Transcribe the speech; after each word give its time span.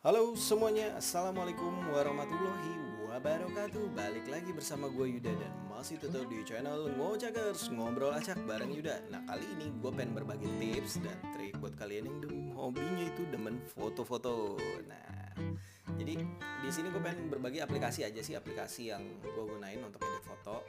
Halo 0.00 0.32
semuanya, 0.32 0.96
Assalamualaikum 0.96 1.92
warahmatullahi 1.92 2.72
wabarakatuh. 3.04 3.92
Balik 3.92 4.32
lagi 4.32 4.48
bersama 4.48 4.88
gue 4.88 5.20
Yuda 5.20 5.28
dan 5.28 5.52
masih 5.68 6.00
tetap 6.00 6.24
di 6.24 6.40
channel 6.40 6.88
Ngocakers 6.96 7.68
Ngobrol 7.68 8.16
acak 8.16 8.40
bareng 8.48 8.72
Yuda. 8.72 8.96
Nah 9.12 9.20
kali 9.28 9.44
ini 9.44 9.68
gue 9.68 9.92
pengen 9.92 10.16
berbagi 10.16 10.48
tips 10.56 11.04
dan 11.04 11.20
trik 11.36 11.52
buat 11.60 11.76
kalian 11.76 12.08
yang 12.08 12.16
dem- 12.24 12.48
hobinya 12.56 13.12
itu 13.12 13.28
demen 13.28 13.60
foto-foto. 13.76 14.56
Nah 14.88 15.36
jadi 16.00 16.16
di 16.64 16.70
sini 16.72 16.88
gue 16.88 17.02
pengen 17.04 17.28
berbagi 17.28 17.60
aplikasi 17.60 18.00
aja 18.00 18.24
sih 18.24 18.32
Aplikasi 18.32 18.96
yang 18.96 19.04
gue 19.20 19.44
gunain 19.44 19.84
untuk 19.84 20.00
edit 20.00 20.24
foto. 20.24 20.64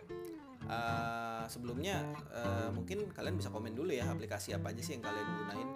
Uh, 0.68 1.48
sebelumnya 1.48 2.04
uh, 2.36 2.68
mungkin 2.75 3.07
kalian 3.16 3.39
bisa 3.39 3.48
komen 3.48 3.79
dulu 3.79 3.95
ya 3.95 4.11
aplikasi 4.11 4.52
apa 4.59 4.75
aja 4.75 4.84
sih 4.84 5.00
yang 5.00 5.07
kalian 5.07 5.27
gunain. 5.39 5.70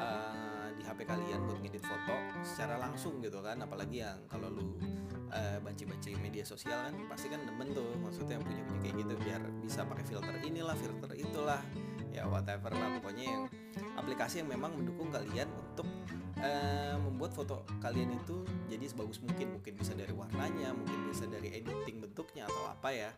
Uh, 0.00 0.61
di 0.76 0.82
HP 0.84 1.04
kalian 1.04 1.40
buat 1.48 1.58
ngedit 1.60 1.84
foto 1.84 2.16
secara 2.44 2.78
langsung 2.80 3.20
gitu 3.20 3.40
kan. 3.40 3.60
Apalagi 3.60 4.04
yang 4.04 4.18
kalau 4.26 4.48
lu 4.52 4.76
uh, 5.32 5.58
banci-banci 5.60 6.16
media 6.18 6.44
sosial 6.44 6.88
kan 6.88 6.94
pasti 7.08 7.28
kan 7.28 7.42
demen 7.44 7.72
tuh. 7.72 7.96
Maksudnya 8.00 8.40
yang 8.40 8.44
punya 8.44 8.62
punya 8.66 8.80
kayak 8.84 8.96
gitu 9.04 9.14
biar 9.22 9.42
bisa 9.60 9.80
pakai 9.86 10.04
filter 10.04 10.34
inilah 10.42 10.76
filter 10.76 11.10
itulah. 11.16 11.62
Ya 12.12 12.28
whatever 12.28 12.72
lah. 12.72 12.88
Pokoknya 13.00 13.24
yang 13.24 13.42
aplikasi 13.96 14.44
yang 14.44 14.50
memang 14.52 14.76
mendukung 14.76 15.08
kalian 15.08 15.48
untuk 15.48 15.88
uh, 16.40 16.96
membuat 17.00 17.32
foto 17.32 17.64
kalian 17.80 18.16
itu 18.16 18.44
jadi 18.68 18.84
sebagus 18.88 19.20
mungkin. 19.20 19.60
Mungkin 19.60 19.72
bisa 19.78 19.92
dari 19.92 20.12
warnanya 20.12 20.72
mungkin 20.72 21.12
bisa 21.12 21.28
dari 21.28 21.52
editing 21.52 22.00
bentuknya 22.04 22.48
atau 22.48 22.68
apa 22.68 22.90
ya 22.92 23.10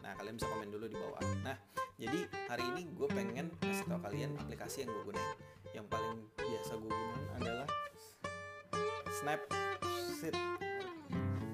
Nah, 0.00 0.12
kalian 0.16 0.34
bisa 0.40 0.46
komen 0.48 0.68
dulu 0.72 0.86
di 0.88 0.96
bawah. 0.96 1.20
Nah, 1.44 1.56
jadi 2.00 2.20
hari 2.48 2.64
ini 2.74 2.82
gue 2.96 3.08
pengen 3.12 3.52
kasih 3.60 3.84
tau 3.84 4.00
kalian 4.00 4.32
aplikasi 4.40 4.84
yang 4.84 4.90
gue 4.92 5.04
gunain. 5.12 5.28
Yang 5.76 5.86
paling 5.92 6.16
biasa 6.36 6.72
gue 6.80 6.90
gunain 6.90 7.24
adalah 7.36 7.68
Snapseed. 9.20 10.36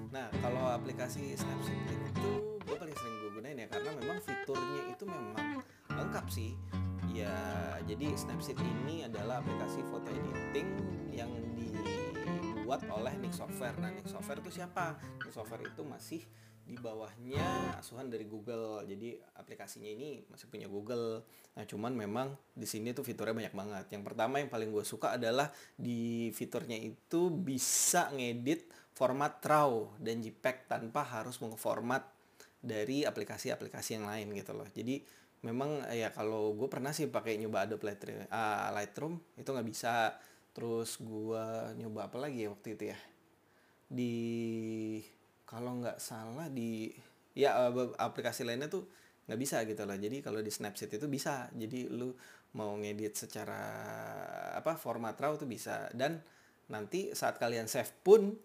Nah, 0.09 0.27
kalau 0.39 0.63
aplikasi 0.71 1.35
Snapseed 1.35 1.79
itu 2.15 2.31
gue 2.63 2.75
paling 2.79 2.95
sering 2.95 3.15
gue 3.19 3.31
gunain 3.35 3.57
ya 3.59 3.67
karena 3.67 3.91
memang 3.99 4.17
fiturnya 4.23 4.83
itu 4.95 5.03
memang 5.03 5.61
lengkap 5.91 6.25
sih. 6.31 6.55
Ya, 7.11 7.33
jadi 7.83 8.13
Snapseed 8.15 8.59
ini 8.61 9.03
adalah 9.03 9.43
aplikasi 9.43 9.83
foto 9.89 10.07
editing 10.07 10.69
yang 11.11 11.31
dibuat 11.57 12.83
oleh 12.91 13.15
Nick 13.19 13.31
Software. 13.31 13.75
Nah, 13.79 13.91
Nick 13.95 14.07
Software 14.11 14.39
itu 14.43 14.51
siapa? 14.59 14.99
Nick 15.23 15.33
Software 15.33 15.63
itu 15.63 15.81
masih 15.87 16.21
di 16.67 16.75
bawahnya 16.75 17.79
asuhan 17.79 18.11
dari 18.11 18.27
Google. 18.27 18.83
Jadi 18.83 19.15
aplikasinya 19.39 19.87
ini 19.87 20.19
masih 20.27 20.51
punya 20.51 20.67
Google. 20.67 21.23
Nah, 21.55 21.63
cuman 21.63 21.95
memang 21.95 22.35
di 22.51 22.67
sini 22.67 22.91
tuh 22.91 23.07
fiturnya 23.07 23.31
banyak 23.31 23.55
banget. 23.55 23.85
Yang 23.95 24.03
pertama 24.11 24.43
yang 24.43 24.51
paling 24.51 24.69
gue 24.75 24.83
suka 24.83 25.15
adalah 25.15 25.47
di 25.79 26.27
fiturnya 26.35 26.75
itu 26.75 27.31
bisa 27.31 28.11
ngedit 28.11 28.67
format 28.91 29.39
RAW 29.39 29.95
dan 30.03 30.19
JPEG 30.19 30.67
tanpa 30.67 31.07
harus 31.07 31.39
mengformat 31.39 32.03
dari 32.59 33.07
aplikasi-aplikasi 33.07 33.95
yang 33.95 34.05
lain 34.11 34.27
gitu 34.35 34.51
loh. 34.51 34.67
Jadi 34.67 34.99
memang 35.47 35.87
ya 35.95 36.11
kalau 36.11 36.51
gue 36.51 36.67
pernah 36.67 36.91
sih 36.91 37.07
pakai 37.07 37.39
nyoba 37.39 37.63
Adobe 37.63 37.87
Lightroom, 37.87 38.27
uh, 38.27 38.69
Lightroom 38.75 39.13
itu 39.39 39.47
nggak 39.47 39.67
bisa. 39.71 40.19
Terus 40.51 40.99
gue 40.99 41.45
nyoba 41.79 42.11
apa 42.11 42.17
lagi 42.19 42.43
ya 42.43 42.49
waktu 42.51 42.75
itu 42.75 42.83
ya? 42.91 42.99
Di 43.87 44.13
kalau 45.47 45.79
nggak 45.79 45.97
salah 46.03 46.51
di 46.51 46.91
ya 47.31 47.71
aplikasi 47.95 48.43
lainnya 48.43 48.67
tuh 48.67 48.83
nggak 49.27 49.39
bisa 49.39 49.63
gitu 49.63 49.87
lah. 49.87 49.95
Jadi 49.95 50.19
kalau 50.19 50.43
di 50.43 50.51
Snapseed 50.51 50.99
itu 50.99 51.07
bisa. 51.07 51.47
Jadi 51.55 51.87
lu 51.87 52.11
mau 52.59 52.75
ngedit 52.75 53.15
secara 53.15 53.63
apa 54.55 54.75
format 54.75 55.15
RAW 55.15 55.39
tuh 55.39 55.47
bisa. 55.47 55.87
Dan 55.95 56.19
nanti 56.67 57.15
saat 57.15 57.39
kalian 57.39 57.71
save 57.71 57.91
pun 58.03 58.35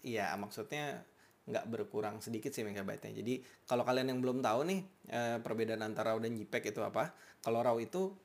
ya 0.00 0.32
maksudnya 0.40 1.04
nggak 1.44 1.66
berkurang 1.68 2.24
sedikit 2.24 2.56
sih 2.56 2.64
megabyte-nya. 2.64 3.12
Jadi 3.20 3.44
kalau 3.68 3.84
kalian 3.84 4.16
yang 4.16 4.20
belum 4.24 4.40
tahu 4.40 4.60
nih 4.64 4.80
eh, 5.12 5.38
perbedaan 5.44 5.84
antara 5.84 6.16
RAW 6.16 6.24
dan 6.24 6.36
JPEG 6.40 6.72
itu 6.72 6.80
apa 6.80 7.12
kalau 7.44 7.60
RAW 7.60 7.80
itu 7.84 8.16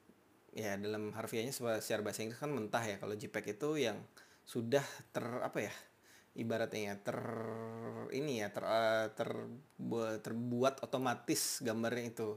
ya 0.56 0.80
dalam 0.80 1.12
harfiahnya 1.12 1.52
secara 1.52 2.00
bahasa 2.00 2.24
Inggris 2.24 2.40
kan 2.40 2.52
mentah 2.52 2.84
ya. 2.84 2.96
Kalau 2.96 3.16
JPEG 3.16 3.60
itu 3.60 3.70
yang 3.92 4.00
sudah 4.46 4.84
ter 5.12 5.26
apa 5.42 5.58
ya 5.58 5.74
ibaratnya 6.36 6.82
ya 6.92 6.96
ter 7.00 7.20
ini 8.12 8.44
ya 8.44 8.52
ter, 8.52 8.64
uh, 8.64 9.08
terbuat 9.16 10.22
terbuat 10.22 10.76
otomatis 10.86 11.64
gambarnya 11.64 12.06
itu. 12.12 12.30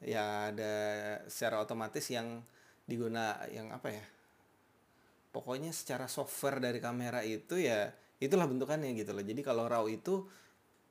Ya 0.00 0.48
ada 0.48 0.74
secara 1.28 1.60
otomatis 1.60 2.08
yang 2.08 2.40
diguna 2.88 3.36
yang 3.52 3.68
apa 3.70 3.92
ya 3.92 4.04
pokoknya 5.30 5.70
secara 5.70 6.10
software 6.10 6.58
dari 6.58 6.82
kamera 6.82 7.22
itu 7.22 7.60
ya 7.60 7.92
itulah 8.18 8.48
bentukannya 8.48 8.96
gitu 8.96 9.12
loh. 9.12 9.22
Jadi 9.22 9.44
kalau 9.44 9.68
raw 9.68 9.84
itu 9.86 10.26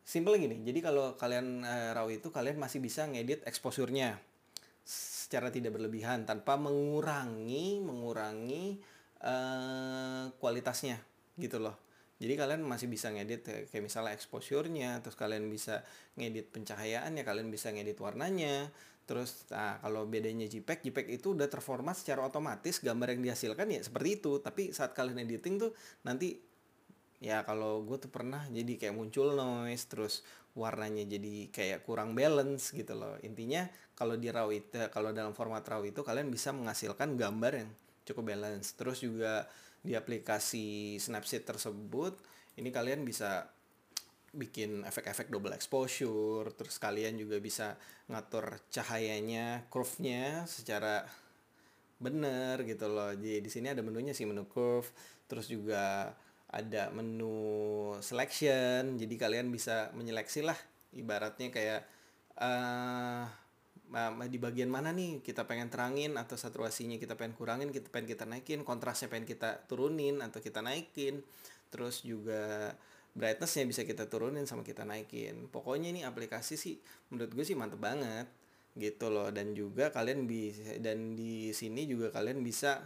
simple 0.09 0.41
gini 0.41 0.66
jadi 0.66 0.90
kalau 0.90 1.14
kalian 1.14 1.62
uh, 1.62 1.94
raw 1.94 2.09
itu 2.09 2.34
kalian 2.34 2.58
masih 2.58 2.81
bisa 2.81 3.06
ngedit 3.06 3.46
exposure-nya 3.46 4.18
secara 4.81 5.53
tidak 5.53 5.78
berlebihan 5.78 6.26
tanpa 6.26 6.58
mengurangi 6.58 7.78
mengurangi 7.78 8.81
uh, 9.22 10.34
kualitasnya 10.41 10.97
gitu 11.38 11.62
loh 11.62 11.78
jadi 12.19 12.35
kalian 12.35 12.68
masih 12.68 12.91
bisa 12.91 13.07
ngedit 13.16 13.47
kayak 13.72 13.80
misalnya 13.80 14.12
exposure-nya, 14.12 15.00
terus 15.00 15.16
kalian 15.16 15.47
bisa 15.47 15.88
ngedit 16.19 16.52
pencahayaannya, 16.52 17.24
kalian 17.24 17.47
bisa 17.47 17.72
ngedit 17.72 17.96
warnanya. 17.96 18.68
Terus 19.07 19.47
nah 19.47 19.80
kalau 19.80 20.03
bedanya 20.03 20.46
JPEG, 20.46 20.91
JPEG 20.91 21.08
itu 21.16 21.34
udah 21.34 21.47
terformat 21.47 21.96
secara 21.96 22.28
otomatis 22.28 22.84
gambar 22.84 23.16
yang 23.16 23.24
dihasilkan 23.24 23.72
ya 23.72 23.81
seperti 23.81 24.19
itu. 24.19 24.44
Tapi 24.44 24.75
saat 24.75 24.91
kalian 24.91 25.24
editing 25.24 25.63
tuh 25.63 25.72
nanti 26.03 26.38
ya 27.24 27.44
kalau 27.47 27.84
gue 27.88 28.00
tuh 28.00 28.12
pernah 28.12 28.47
jadi 28.47 28.79
kayak 28.79 28.96
muncul 28.96 29.35
noise 29.35 29.88
terus 29.91 30.24
warnanya 30.56 31.03
jadi 31.03 31.52
kayak 31.52 31.84
kurang 31.84 32.16
balance 32.16 32.72
gitu 32.72 32.96
loh 32.96 33.19
intinya 33.28 33.68
kalau 33.91 34.16
di 34.16 34.31
raw 34.31 34.47
itu 34.47 34.88
kalau 34.88 35.12
dalam 35.12 35.35
format 35.35 35.59
raw 35.68 35.84
itu 35.84 36.00
kalian 36.00 36.31
bisa 36.31 36.56
menghasilkan 36.56 37.19
gambar 37.19 37.52
yang 37.59 37.69
cukup 38.08 38.24
balance 38.34 38.72
terus 38.79 39.03
juga 39.03 39.52
di 39.79 39.95
aplikasi 39.95 41.00
Snapseed 41.00 41.47
tersebut 41.47 42.19
ini 42.59 42.69
kalian 42.69 43.07
bisa 43.07 43.47
bikin 44.29 44.85
efek-efek 44.85 45.34
double 45.34 45.56
exposure 45.57 46.53
terus 46.53 46.78
kalian 46.78 47.17
juga 47.17 47.41
bisa 47.41 47.73
ngatur 48.12 48.62
cahayanya 48.69 49.66
curve-nya 49.73 50.45
secara 50.45 51.01
bener 52.00 52.63
gitu 52.63 52.88
loh. 52.88 53.12
Jadi 53.12 53.44
di 53.44 53.50
sini 53.51 53.67
ada 53.73 53.84
menunya 53.84 54.16
sih 54.16 54.29
menu 54.29 54.47
curve 54.47 54.88
terus 55.25 55.50
juga 55.50 56.13
ada 56.50 56.90
menu 56.94 57.96
selection. 58.01 58.97
Jadi 58.97 59.16
kalian 59.17 59.50
bisa 59.50 59.90
menyeleksi 59.97 60.46
lah 60.46 60.57
ibaratnya 60.94 61.50
kayak 61.53 61.81
uh, 62.38 63.25
di 64.29 64.38
bagian 64.38 64.69
mana 64.69 64.94
nih 64.94 65.25
kita 65.25 65.50
pengen 65.50 65.73
terangin 65.73 66.13
atau 66.13 66.38
saturasinya 66.38 67.01
kita 67.01 67.17
pengen 67.17 67.33
kurangin 67.33 67.73
kita 67.73 67.89
pengen 67.89 68.13
kita 68.13 68.29
naikin 68.29 68.61
kontrasnya 68.61 69.09
pengen 69.09 69.25
kita 69.25 69.66
turunin 69.66 70.22
atau 70.22 70.38
kita 70.38 70.61
naikin. 70.61 71.25
Terus 71.73 72.05
juga 72.05 72.73
brightnessnya 73.17 73.66
bisa 73.66 73.81
kita 73.85 74.05
turunin 74.05 74.45
sama 74.45 74.61
kita 74.61 74.85
naikin. 74.85 75.49
Pokoknya 75.49 75.89
ini 75.89 76.01
aplikasi 76.05 76.53
sih 76.53 76.78
menurut 77.09 77.33
gue 77.33 77.45
sih 77.45 77.57
mantep 77.57 77.81
banget 77.81 78.29
gitu 78.78 79.09
loh. 79.09 79.33
Dan 79.33 79.57
juga 79.57 79.89
kalian 79.89 80.29
bisa 80.29 80.78
dan 80.78 81.17
di 81.17 81.49
sini 81.49 81.89
juga 81.89 82.13
kalian 82.13 82.45
bisa 82.45 82.85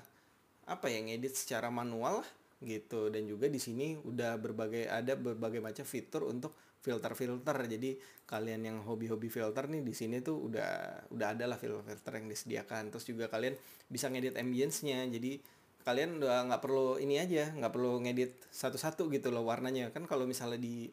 apa 0.64 0.88
ya 0.88 1.04
ngedit 1.04 1.36
secara 1.36 1.68
manual 1.68 2.24
lah 2.24 2.30
gitu. 2.64 3.12
Dan 3.12 3.28
juga 3.28 3.52
di 3.52 3.60
sini 3.60 4.00
udah 4.00 4.40
berbagai 4.40 4.88
ada 4.88 5.20
berbagai 5.20 5.60
macam 5.60 5.84
fitur 5.84 6.32
untuk 6.32 6.56
filter-filter. 6.84 7.56
Jadi 7.64 7.96
kalian 8.28 8.62
yang 8.68 8.78
hobi-hobi 8.84 9.32
filter 9.32 9.72
nih 9.72 9.80
di 9.80 9.96
sini 9.96 10.20
tuh 10.20 10.52
udah 10.52 10.72
udah 11.16 11.28
ada 11.32 11.48
lah 11.48 11.56
filter-filter 11.56 12.20
yang 12.20 12.28
disediakan. 12.28 12.92
Terus 12.92 13.06
juga 13.08 13.32
kalian 13.32 13.56
bisa 13.88 14.12
ngedit 14.12 14.36
ambience-nya. 14.36 15.08
Jadi 15.08 15.40
kalian 15.88 16.20
udah 16.20 16.52
nggak 16.52 16.62
perlu 16.64 16.96
ini 17.00 17.20
aja 17.20 17.52
nggak 17.56 17.72
perlu 17.72 18.00
ngedit 18.04 18.52
satu-satu 18.52 19.08
gitu 19.16 19.32
loh 19.32 19.48
warnanya. 19.48 19.96
Kan 19.96 20.04
kalau 20.04 20.28
misalnya 20.28 20.60
di 20.60 20.92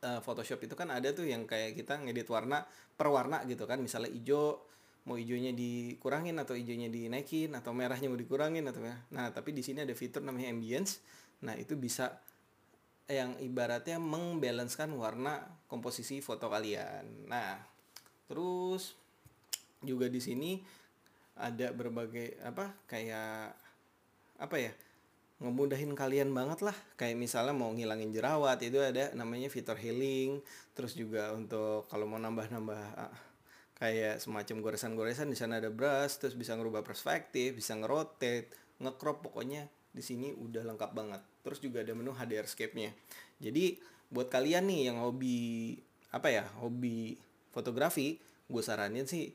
uh, 0.00 0.20
Photoshop 0.24 0.64
itu 0.64 0.72
kan 0.72 0.88
ada 0.88 1.12
tuh 1.12 1.28
yang 1.28 1.44
kayak 1.44 1.76
kita 1.76 2.00
ngedit 2.00 2.28
warna 2.32 2.64
per 2.96 3.12
warna 3.12 3.44
gitu 3.44 3.68
kan. 3.68 3.76
Misalnya 3.84 4.08
hijau 4.08 4.64
mau 5.06 5.14
hijaunya 5.14 5.54
dikurangin 5.54 6.34
atau 6.42 6.58
hijaunya 6.58 6.90
dinaikin 6.90 7.54
atau 7.54 7.70
merahnya 7.70 8.10
mau 8.10 8.18
dikurangin 8.18 8.66
atau 8.66 8.82
nah 9.14 9.30
tapi 9.30 9.54
di 9.54 9.62
sini 9.62 9.84
ada 9.86 9.94
fitur 9.94 10.24
namanya 10.24 10.50
ambience. 10.50 10.98
Nah 11.44 11.54
itu 11.54 11.78
bisa 11.78 12.16
yang 13.06 13.38
ibaratnya 13.38 14.02
membalancekan 14.02 14.90
warna 14.98 15.46
komposisi 15.70 16.18
foto 16.18 16.50
kalian. 16.50 17.30
Nah 17.30 17.58
terus 18.26 18.98
juga 19.82 20.10
di 20.10 20.18
sini 20.18 20.58
ada 21.38 21.70
berbagai 21.70 22.40
apa 22.42 22.74
kayak 22.90 23.54
apa 24.42 24.56
ya 24.58 24.72
ngemudahin 25.38 25.94
kalian 25.94 26.34
banget 26.34 26.66
lah. 26.66 26.74
Kayak 26.98 27.20
misalnya 27.20 27.54
mau 27.54 27.70
ngilangin 27.70 28.10
jerawat 28.10 28.58
itu 28.66 28.82
ada 28.82 29.14
namanya 29.14 29.46
fitur 29.52 29.78
healing. 29.78 30.42
Terus 30.74 30.98
juga 30.98 31.30
untuk 31.30 31.86
kalau 31.86 32.10
mau 32.10 32.18
nambah-nambah 32.18 32.82
kayak 33.76 34.24
semacam 34.24 34.56
goresan-goresan 34.64 35.28
di 35.28 35.36
sana 35.36 35.60
ada 35.60 35.68
brush 35.68 36.16
terus 36.16 36.32
bisa 36.32 36.56
ngerubah 36.56 36.80
perspektif 36.80 37.52
bisa 37.52 37.76
ngerotate 37.76 38.48
ngecrop 38.80 39.20
pokoknya 39.20 39.68
di 39.92 40.00
sini 40.00 40.32
udah 40.32 40.64
lengkap 40.64 40.90
banget 40.96 41.22
terus 41.46 41.62
juga 41.62 41.86
ada 41.86 41.94
menu 41.94 42.10
HDRscape-nya. 42.10 42.90
Jadi 43.38 43.78
buat 44.10 44.26
kalian 44.26 44.66
nih 44.66 44.90
yang 44.90 44.98
hobi 44.98 45.78
apa 46.10 46.26
ya 46.34 46.42
hobi 46.58 47.14
fotografi, 47.54 48.18
gue 48.50 48.62
saranin 48.66 49.06
sih 49.06 49.30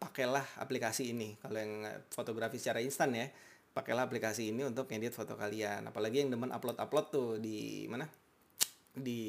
pakailah 0.00 0.44
aplikasi 0.56 1.12
ini. 1.12 1.36
Kalau 1.44 1.60
yang 1.60 1.84
fotografi 2.08 2.56
secara 2.56 2.80
instan 2.80 3.12
ya, 3.12 3.28
pakailah 3.76 4.08
aplikasi 4.08 4.52
ini 4.52 4.64
untuk 4.64 4.88
ngedit 4.88 5.12
foto 5.12 5.36
kalian. 5.36 5.84
Apalagi 5.88 6.24
yang 6.24 6.32
demen 6.32 6.48
upload-upload 6.48 7.06
tuh 7.12 7.30
di 7.36 7.84
mana? 7.92 8.08
Di 8.94 9.22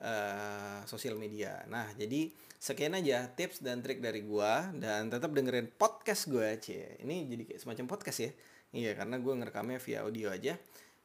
uh, 0.00 0.80
sosial 0.86 1.18
media. 1.18 1.62
Nah, 1.68 1.92
jadi 1.94 2.30
sekian 2.60 2.92
aja 2.96 3.28
tips 3.32 3.64
dan 3.64 3.80
trik 3.80 4.00
dari 4.04 4.24
gua 4.24 4.68
dan 4.76 5.12
tetap 5.12 5.32
dengerin 5.32 5.68
podcast 5.74 6.30
gua, 6.30 6.54
Cie. 6.56 7.00
Ini 7.02 7.28
jadi 7.28 7.42
kayak 7.50 7.60
semacam 7.60 7.86
podcast 7.90 8.18
ya. 8.24 8.32
Iya, 8.70 8.94
karena 8.94 9.18
gue 9.18 9.32
ngerekamnya 9.34 9.78
via 9.82 9.98
audio 10.06 10.30
aja. 10.30 10.54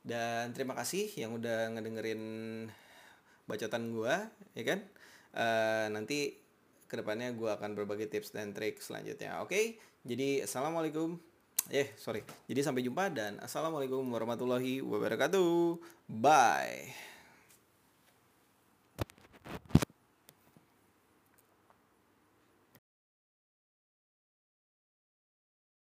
Dan 0.05 0.53
terima 0.53 0.77
kasih 0.77 1.09
yang 1.17 1.33
udah 1.33 1.73
ngedengerin 1.73 2.21
bacotan 3.49 3.89
gue, 3.89 4.15
ya 4.53 4.63
kan? 4.65 4.79
Uh, 5.35 5.87
nanti 5.89 6.37
ke 6.85 6.95
depannya 7.01 7.33
gue 7.33 7.49
akan 7.49 7.73
berbagi 7.73 8.05
tips 8.05 8.37
dan 8.37 8.53
trik 8.53 8.77
selanjutnya. 8.77 9.41
Oke, 9.41 9.49
okay? 9.49 9.65
jadi 10.05 10.45
assalamualaikum. 10.45 11.17
Eh, 11.73 11.97
sorry. 11.97 12.21
Jadi 12.45 12.61
sampai 12.61 12.85
jumpa 12.85 13.09
dan 13.09 13.41
assalamualaikum 13.41 14.05
warahmatullahi 14.13 14.85
wabarakatuh. 14.85 15.81
Bye. 16.05 16.93